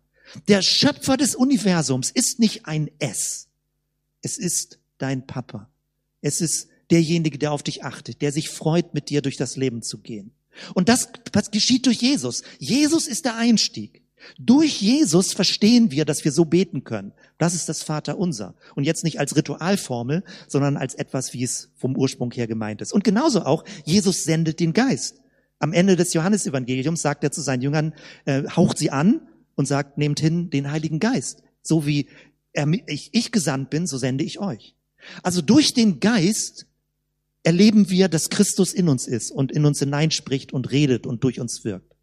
[0.50, 3.48] Der Schöpfer des Universums ist nicht ein S.
[4.22, 5.70] Es ist dein Papa.
[6.20, 9.82] Es ist derjenige, der auf dich achtet, der sich freut, mit dir durch das Leben
[9.82, 10.34] zu gehen.
[10.74, 12.44] Und das, das geschieht durch Jesus.
[12.60, 14.02] Jesus ist der Einstieg.
[14.40, 17.14] Durch Jesus verstehen wir, dass wir so beten können.
[17.38, 18.56] Das ist das Vaterunser.
[18.76, 22.94] Und jetzt nicht als Ritualformel, sondern als etwas, wie es vom Ursprung her gemeint ist.
[22.94, 25.22] Und genauso auch, Jesus sendet den Geist.
[25.60, 27.94] Am Ende des Johannesevangeliums sagt er zu seinen Jüngern,
[28.26, 29.22] äh, haucht sie an
[29.56, 31.44] und sagt, nehmt hin den Heiligen Geist.
[31.62, 32.08] So wie
[32.54, 34.76] er, ich, ich gesandt bin, so sende ich euch.
[35.24, 36.68] Also durch den Geist
[37.46, 41.40] erleben wir, dass Christus in uns ist und in uns hineinspricht und redet und durch
[41.40, 41.96] uns wirkt.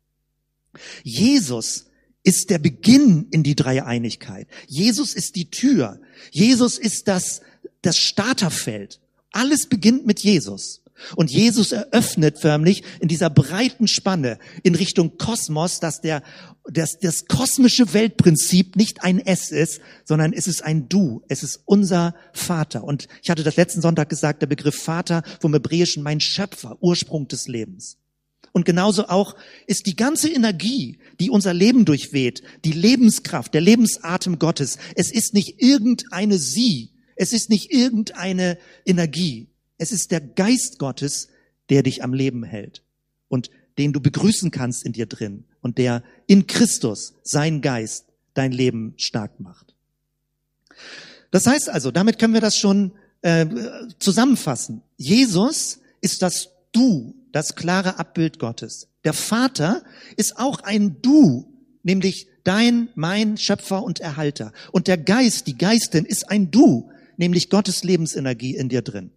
[1.02, 1.86] Jesus
[2.22, 4.46] ist der Beginn in die Dreieinigkeit.
[4.68, 6.00] Jesus ist die Tür.
[6.30, 7.40] Jesus ist das,
[7.82, 9.00] das Starterfeld.
[9.32, 10.81] Alles beginnt mit Jesus.
[11.16, 16.22] Und Jesus eröffnet förmlich in dieser breiten Spanne in Richtung Kosmos, dass der,
[16.70, 21.22] dass das kosmische Weltprinzip nicht ein Es ist, sondern es ist ein Du.
[21.28, 22.84] Es ist unser Vater.
[22.84, 27.28] Und ich hatte das letzten Sonntag gesagt, der Begriff Vater vom Hebräischen mein Schöpfer, Ursprung
[27.28, 27.98] des Lebens.
[28.52, 29.34] Und genauso auch
[29.66, 34.76] ist die ganze Energie, die unser Leben durchweht, die Lebenskraft, der Lebensatem Gottes.
[34.94, 36.90] Es ist nicht irgendeine Sie.
[37.16, 39.48] Es ist nicht irgendeine Energie.
[39.82, 41.26] Es ist der Geist Gottes,
[41.68, 42.84] der dich am Leben hält.
[43.26, 48.52] Und den du begrüßen kannst in dir drin und der in Christus, sein Geist, dein
[48.52, 49.74] Leben stark macht.
[51.32, 52.92] Das heißt also, damit können wir das schon
[53.22, 53.44] äh,
[53.98, 54.82] zusammenfassen.
[54.98, 58.86] Jesus ist das Du, das klare Abbild Gottes.
[59.02, 59.82] Der Vater
[60.16, 64.52] ist auch ein Du, nämlich dein, mein Schöpfer und Erhalter.
[64.70, 69.10] Und der Geist, die Geistin ist ein Du, nämlich Gottes Lebensenergie in dir drin.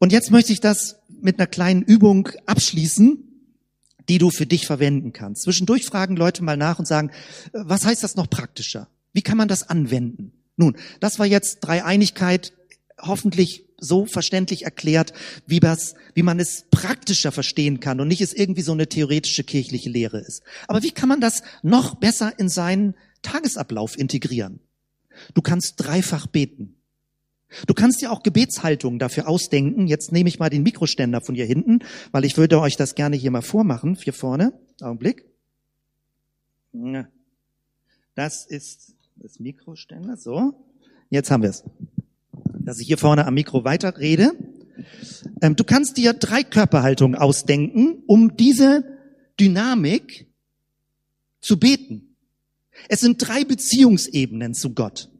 [0.00, 3.18] Und jetzt möchte ich das mit einer kleinen Übung abschließen,
[4.08, 5.42] die du für dich verwenden kannst.
[5.42, 7.12] Zwischendurch fragen Leute mal nach und sagen,
[7.52, 8.88] was heißt das noch praktischer?
[9.12, 10.32] Wie kann man das anwenden?
[10.56, 12.54] Nun, das war jetzt Dreieinigkeit,
[12.98, 15.12] hoffentlich so verständlich erklärt,
[15.46, 19.44] wie, das, wie man es praktischer verstehen kann und nicht es irgendwie so eine theoretische
[19.44, 20.42] kirchliche Lehre ist.
[20.66, 24.60] Aber wie kann man das noch besser in seinen Tagesablauf integrieren?
[25.34, 26.79] Du kannst dreifach beten.
[27.66, 29.86] Du kannst dir auch Gebetshaltungen dafür ausdenken.
[29.86, 31.80] Jetzt nehme ich mal den Mikroständer von hier hinten,
[32.12, 33.96] weil ich würde euch das gerne hier mal vormachen.
[33.96, 34.52] Hier vorne.
[34.80, 35.24] Augenblick.
[38.14, 40.16] Das ist das Mikroständer.
[40.16, 40.54] So.
[41.10, 41.64] Jetzt haben wir es.
[42.60, 44.32] Dass ich hier vorne am Mikro weiterrede.
[45.42, 48.84] Ähm, du kannst dir drei Körperhaltungen ausdenken, um diese
[49.38, 50.26] Dynamik
[51.40, 52.14] zu beten.
[52.88, 55.10] Es sind drei Beziehungsebenen zu Gott.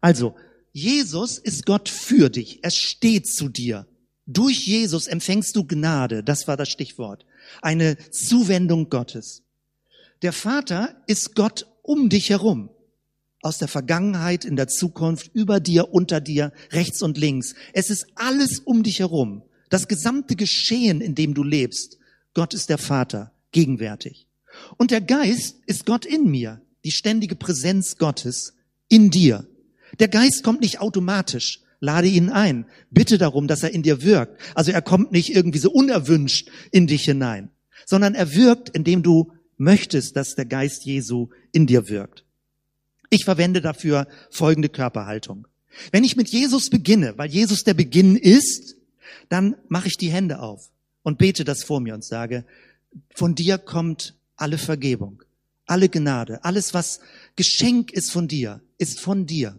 [0.00, 0.34] Also,
[0.76, 2.62] Jesus ist Gott für dich.
[2.62, 3.86] Er steht zu dir.
[4.26, 6.22] Durch Jesus empfängst du Gnade.
[6.22, 7.24] Das war das Stichwort.
[7.62, 9.40] Eine Zuwendung Gottes.
[10.20, 12.68] Der Vater ist Gott um dich herum.
[13.40, 17.54] Aus der Vergangenheit, in der Zukunft, über dir, unter dir, rechts und links.
[17.72, 19.44] Es ist alles um dich herum.
[19.70, 21.96] Das gesamte Geschehen, in dem du lebst.
[22.34, 24.26] Gott ist der Vater, gegenwärtig.
[24.76, 26.60] Und der Geist ist Gott in mir.
[26.84, 28.52] Die ständige Präsenz Gottes
[28.90, 29.46] in dir.
[29.98, 31.60] Der Geist kommt nicht automatisch.
[31.80, 32.66] Lade ihn ein.
[32.90, 34.40] Bitte darum, dass er in dir wirkt.
[34.54, 37.50] Also er kommt nicht irgendwie so unerwünscht in dich hinein,
[37.84, 42.24] sondern er wirkt, indem du möchtest, dass der Geist Jesu in dir wirkt.
[43.10, 45.46] Ich verwende dafür folgende Körperhaltung.
[45.92, 48.76] Wenn ich mit Jesus beginne, weil Jesus der Beginn ist,
[49.28, 50.70] dann mache ich die Hände auf
[51.02, 52.44] und bete das vor mir und sage,
[53.14, 55.22] von dir kommt alle Vergebung,
[55.66, 57.00] alle Gnade, alles was
[57.36, 59.58] Geschenk ist von dir, ist von dir.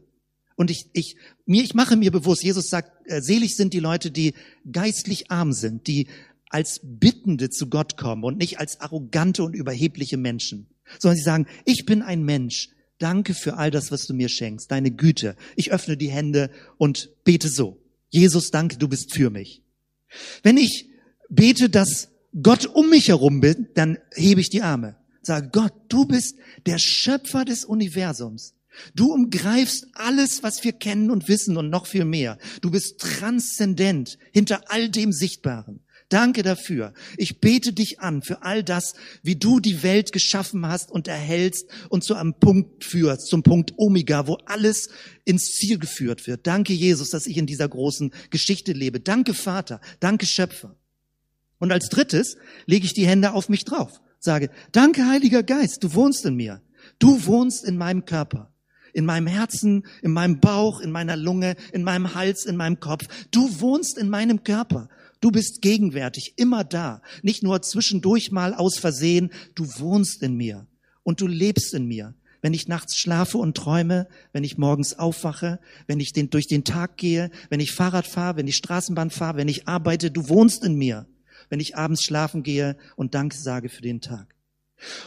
[0.58, 1.15] Und ich, ich,
[1.46, 4.34] mir, ich mache mir bewusst, Jesus sagt, äh, selig sind die Leute, die
[4.70, 6.08] geistlich arm sind, die
[6.50, 10.67] als Bittende zu Gott kommen und nicht als arrogante und überhebliche Menschen,
[10.98, 14.72] sondern sie sagen, ich bin ein Mensch, danke für all das, was du mir schenkst,
[14.72, 15.36] deine Güte.
[15.56, 17.78] Ich öffne die Hände und bete so.
[18.10, 19.62] Jesus, danke, du bist für mich.
[20.41, 20.89] Wenn ich
[21.30, 22.10] bete, dass
[22.41, 24.96] Gott um mich herum bin, dann hebe ich die Arme.
[25.22, 28.57] Sage, Gott, du bist der Schöpfer des Universums.
[28.96, 32.38] Du umgreifst alles, was wir kennen und wissen und noch viel mehr.
[32.62, 35.82] Du bist transzendent hinter all dem Sichtbaren.
[36.10, 36.94] Danke dafür.
[37.18, 41.66] Ich bete dich an für all das, wie du die Welt geschaffen hast und erhältst
[41.90, 44.88] und zu einem Punkt führst, zum Punkt Omega, wo alles
[45.26, 46.48] ins Ziel geführt wird.
[46.48, 49.02] Danke, Jesus, dass ich in dieser großen Geschichte lebe.
[49.02, 49.82] Danke, Vater.
[50.00, 50.78] Danke, Schöpfer.
[51.60, 52.38] Und als drittes
[52.68, 54.00] lege ich die Hände auf mich drauf.
[54.20, 56.62] Sage, danke, Heiliger Geist, du wohnst in mir.
[57.00, 58.54] Du wohnst in meinem Körper
[58.98, 63.06] in meinem Herzen, in meinem Bauch, in meiner Lunge, in meinem Hals, in meinem Kopf.
[63.30, 64.90] Du wohnst in meinem Körper.
[65.22, 67.04] Du bist gegenwärtig, immer da.
[67.22, 69.30] Nicht nur zwischendurch mal aus Versehen.
[69.54, 70.66] Du wohnst in mir
[71.04, 72.16] und du lebst in mir.
[72.42, 76.64] Wenn ich nachts schlafe und träume, wenn ich morgens aufwache, wenn ich den, durch den
[76.64, 80.64] Tag gehe, wenn ich Fahrrad fahre, wenn ich Straßenbahn fahre, wenn ich arbeite, du wohnst
[80.64, 81.06] in mir.
[81.50, 84.34] Wenn ich abends schlafen gehe und Danke sage für den Tag.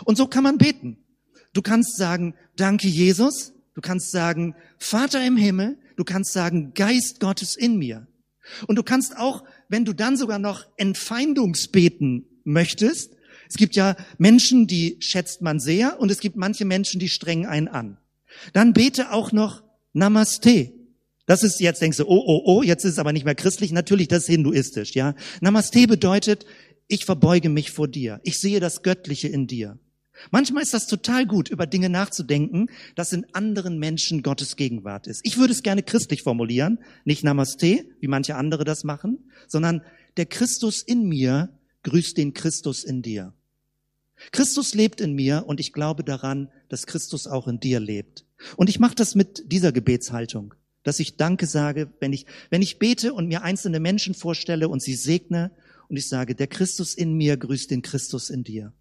[0.05, 0.99] Und so kann man beten.
[1.53, 7.21] Du kannst sagen, danke Jesus, Du kannst sagen, Vater im Himmel, du kannst sagen, Geist
[7.21, 8.07] Gottes in mir.
[8.67, 13.13] Und du kannst auch, wenn du dann sogar noch Entfeindungsbeten möchtest,
[13.49, 17.47] es gibt ja Menschen, die schätzt man sehr und es gibt manche Menschen, die strengen
[17.47, 17.99] einen an.
[18.53, 20.73] Dann bete auch noch Namaste.
[21.27, 23.73] Das ist, jetzt denkst du, oh, oh, oh, jetzt ist es aber nicht mehr christlich.
[23.73, 25.15] Natürlich, das ist hinduistisch, ja.
[25.41, 26.47] Namaste bedeutet,
[26.87, 28.21] ich verbeuge mich vor dir.
[28.25, 29.79] Ich sehe das Göttliche in dir.
[30.31, 35.21] Manchmal ist das total gut, über Dinge nachzudenken, dass in anderen Menschen Gottes Gegenwart ist.
[35.25, 39.83] Ich würde es gerne christlich formulieren, nicht Namaste, wie manche andere das machen, sondern
[40.17, 41.51] der Christus in mir
[41.83, 43.33] grüßt den Christus in dir.
[44.33, 48.27] Christus lebt in mir und ich glaube daran, dass Christus auch in dir lebt.
[48.57, 52.79] Und ich mache das mit dieser Gebetshaltung, dass ich Danke sage, wenn ich, wenn ich
[52.79, 55.51] bete und mir einzelne Menschen vorstelle und sie segne
[55.89, 58.73] und ich sage, der Christus in mir grüßt den Christus in dir.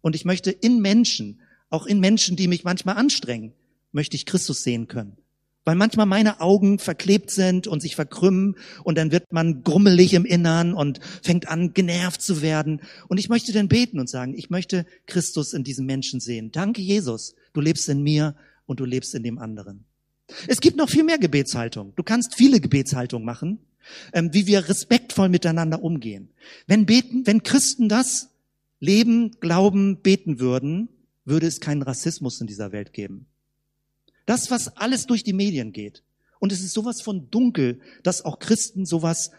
[0.00, 3.52] Und ich möchte in Menschen, auch in Menschen, die mich manchmal anstrengen,
[3.92, 5.16] möchte ich Christus sehen können.
[5.64, 10.24] weil manchmal meine Augen verklebt sind und sich verkrümmen und dann wird man grummelig im
[10.24, 12.80] Innern und fängt an, genervt zu werden.
[13.08, 16.50] Und ich möchte dann beten und sagen, ich möchte Christus in diesem Menschen sehen.
[16.50, 18.34] Danke, Jesus, du lebst in mir
[18.66, 19.84] und du lebst in dem anderen.
[20.48, 21.92] Es gibt noch viel mehr Gebetshaltung.
[21.94, 23.58] Du kannst viele Gebetshaltungen machen,
[24.12, 26.30] ähm, wie wir respektvoll miteinander umgehen.
[26.66, 28.30] Wenn beten, wenn Christen das
[28.80, 30.88] leben, glauben, beten würden,
[31.24, 33.26] würde es keinen Rassismus in dieser Welt geben.
[34.26, 36.02] Das, was alles durch die Medien geht.
[36.38, 39.30] Und es ist sowas von dunkel, dass auch Christen sowas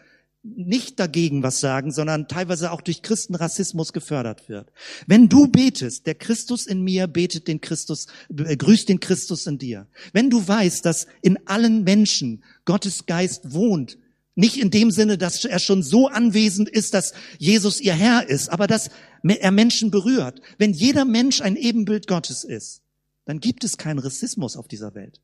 [0.44, 4.72] nicht dagegen was sagen, sondern teilweise auch durch Christenrassismus gefördert wird.
[5.06, 9.58] Wenn du betest, der Christus in mir betet den Christus, äh, grüßt den Christus in
[9.58, 9.86] dir.
[10.12, 13.98] Wenn du weißt, dass in allen Menschen Gottes Geist wohnt,
[14.34, 18.48] nicht in dem Sinne, dass er schon so anwesend ist, dass Jesus ihr Herr ist,
[18.48, 18.90] aber dass
[19.22, 20.40] er Menschen berührt.
[20.58, 22.82] Wenn jeder Mensch ein Ebenbild Gottes ist,
[23.24, 25.20] dann gibt es keinen Rassismus auf dieser Welt.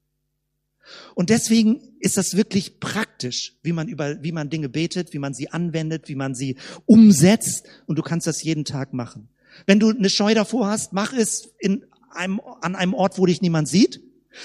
[1.14, 5.34] Und deswegen ist das wirklich praktisch, wie man über, wie man Dinge betet, wie man
[5.34, 7.66] sie anwendet, wie man sie umsetzt.
[7.86, 9.28] Und du kannst das jeden Tag machen.
[9.66, 13.42] Wenn du eine Scheu davor hast, mach es in einem, an einem Ort, wo dich
[13.42, 14.00] niemand sieht.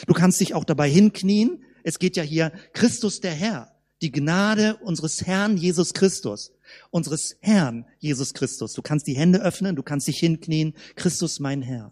[0.08, 1.64] Du kannst dich auch dabei hinknien.
[1.84, 3.73] Es geht ja hier Christus der Herr.
[4.04, 6.52] Die Gnade unseres Herrn Jesus Christus.
[6.92, 8.74] Unseres Herrn Jesus Christus.
[8.74, 10.76] Du kannst die Hände öffnen, du kannst dich hinknien.
[10.96, 11.92] Christus mein Herr.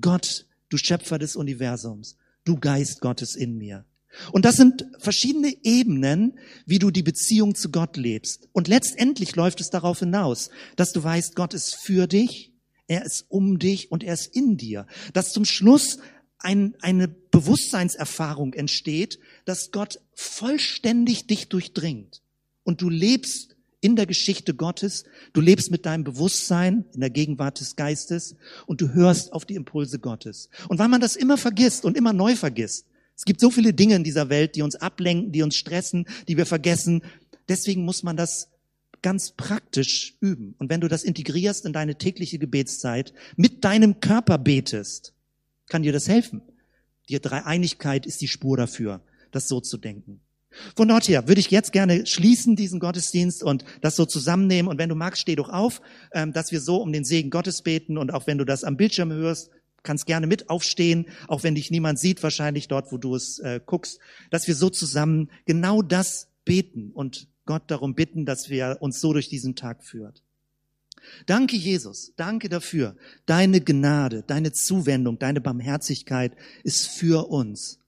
[0.00, 2.16] Gott, du Schöpfer des Universums
[2.48, 3.84] du Geist Gottes in mir.
[4.32, 8.48] Und das sind verschiedene Ebenen, wie du die Beziehung zu Gott lebst.
[8.52, 12.52] Und letztendlich läuft es darauf hinaus, dass du weißt, Gott ist für dich,
[12.86, 14.86] er ist um dich und er ist in dir.
[15.12, 15.98] Dass zum Schluss
[16.38, 17.06] ein, eine
[17.38, 22.20] Bewusstseinserfahrung entsteht, dass Gott vollständig dich durchdringt.
[22.64, 27.60] Und du lebst in der Geschichte Gottes, du lebst mit deinem Bewusstsein in der Gegenwart
[27.60, 28.34] des Geistes
[28.66, 30.48] und du hörst auf die Impulse Gottes.
[30.68, 33.94] Und weil man das immer vergisst und immer neu vergisst, es gibt so viele Dinge
[33.94, 37.02] in dieser Welt, die uns ablenken, die uns stressen, die wir vergessen,
[37.48, 38.48] deswegen muss man das
[39.00, 40.56] ganz praktisch üben.
[40.58, 45.14] Und wenn du das integrierst in deine tägliche Gebetszeit, mit deinem Körper betest,
[45.68, 46.42] kann dir das helfen.
[47.08, 50.20] Die Dreieinigkeit ist die Spur dafür, das so zu denken.
[50.76, 54.70] Von dort her würde ich jetzt gerne schließen, diesen Gottesdienst und das so zusammennehmen.
[54.70, 55.80] Und wenn du magst, steh doch auf,
[56.12, 57.98] ähm, dass wir so um den Segen Gottes beten.
[57.98, 59.50] Und auch wenn du das am Bildschirm hörst,
[59.82, 63.60] kannst gerne mit aufstehen, auch wenn dich niemand sieht, wahrscheinlich dort, wo du es äh,
[63.64, 69.00] guckst, dass wir so zusammen genau das beten und Gott darum bitten, dass wir uns
[69.00, 70.22] so durch diesen Tag führt.
[71.26, 72.12] Danke, Jesus.
[72.16, 72.96] Danke dafür.
[73.26, 76.32] Deine Gnade, deine Zuwendung, deine Barmherzigkeit
[76.64, 77.78] ist für uns.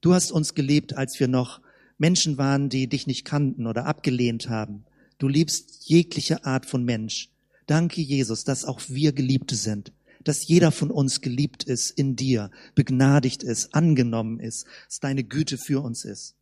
[0.00, 1.60] Du hast uns gelebt, als wir noch
[1.98, 4.84] Menschen waren, die dich nicht kannten oder abgelehnt haben.
[5.18, 7.30] Du liebst jegliche Art von Mensch.
[7.66, 12.50] Danke, Jesus, dass auch wir Geliebte sind, dass jeder von uns geliebt ist in dir,
[12.74, 16.36] begnadigt ist, angenommen ist, dass deine Güte für uns ist.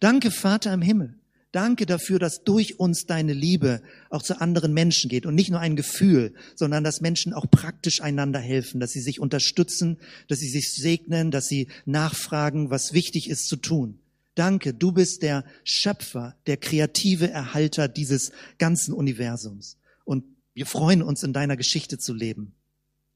[0.00, 1.18] Danke, Vater im Himmel.
[1.54, 5.60] Danke dafür, dass durch uns deine Liebe auch zu anderen Menschen geht und nicht nur
[5.60, 10.48] ein Gefühl, sondern dass Menschen auch praktisch einander helfen, dass sie sich unterstützen, dass sie
[10.48, 14.00] sich segnen, dass sie nachfragen, was wichtig ist zu tun.
[14.34, 19.76] Danke, du bist der Schöpfer, der kreative Erhalter dieses ganzen Universums.
[20.04, 22.56] Und wir freuen uns, in deiner Geschichte zu leben.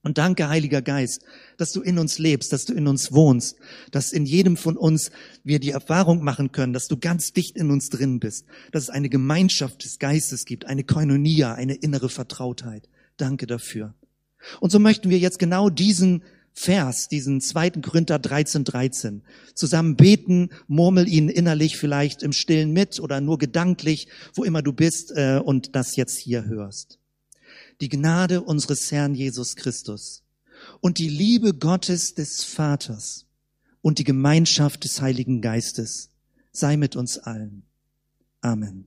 [0.03, 1.23] Und danke, Heiliger Geist,
[1.57, 3.57] dass du in uns lebst, dass du in uns wohnst,
[3.91, 5.11] dass in jedem von uns
[5.43, 8.91] wir die Erfahrung machen können, dass du ganz dicht in uns drin bist, dass es
[8.91, 12.89] eine Gemeinschaft des Geistes gibt, eine Koinonia, eine innere Vertrautheit.
[13.17, 13.95] Danke dafür.
[14.61, 19.23] Und so möchten wir jetzt genau diesen Vers, diesen zweiten Korinther 13, 13.
[19.55, 24.73] Zusammen beten, murmel ihn innerlich vielleicht im Stillen mit oder nur gedanklich, wo immer du
[24.73, 26.98] bist äh, und das jetzt hier hörst.
[27.81, 30.23] Die Gnade unseres Herrn Jesus Christus
[30.81, 33.27] und die Liebe Gottes des Vaters
[33.83, 36.11] und die Gemeinschaft des Heiligen Geistes
[36.51, 37.63] sei mit uns allen.
[38.41, 38.87] Amen.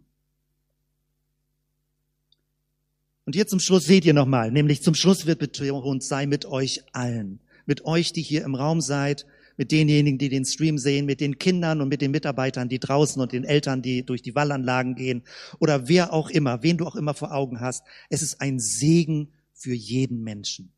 [3.25, 6.83] Und hier zum Schluss seht ihr nochmal, nämlich zum Schluss wird betont, sei mit euch
[6.91, 9.25] allen mit euch, die hier im Raum seid,
[9.61, 13.21] mit denjenigen, die den Stream sehen, mit den Kindern und mit den Mitarbeitern, die draußen
[13.21, 15.21] und den Eltern, die durch die Wallanlagen gehen
[15.59, 17.83] oder wer auch immer, wen du auch immer vor Augen hast.
[18.09, 20.73] Es ist ein Segen für jeden Menschen.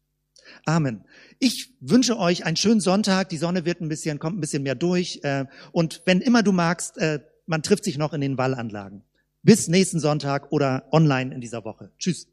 [0.66, 1.06] Amen.
[1.40, 3.30] Ich wünsche euch einen schönen Sonntag.
[3.30, 5.22] Die Sonne wird ein bisschen, kommt ein bisschen mehr durch.
[5.24, 9.04] Äh, und wenn immer du magst, äh, man trifft sich noch in den Wallanlagen.
[9.44, 11.94] Bis nächsten Sonntag oder online in dieser Woche.
[12.00, 12.33] Tschüss.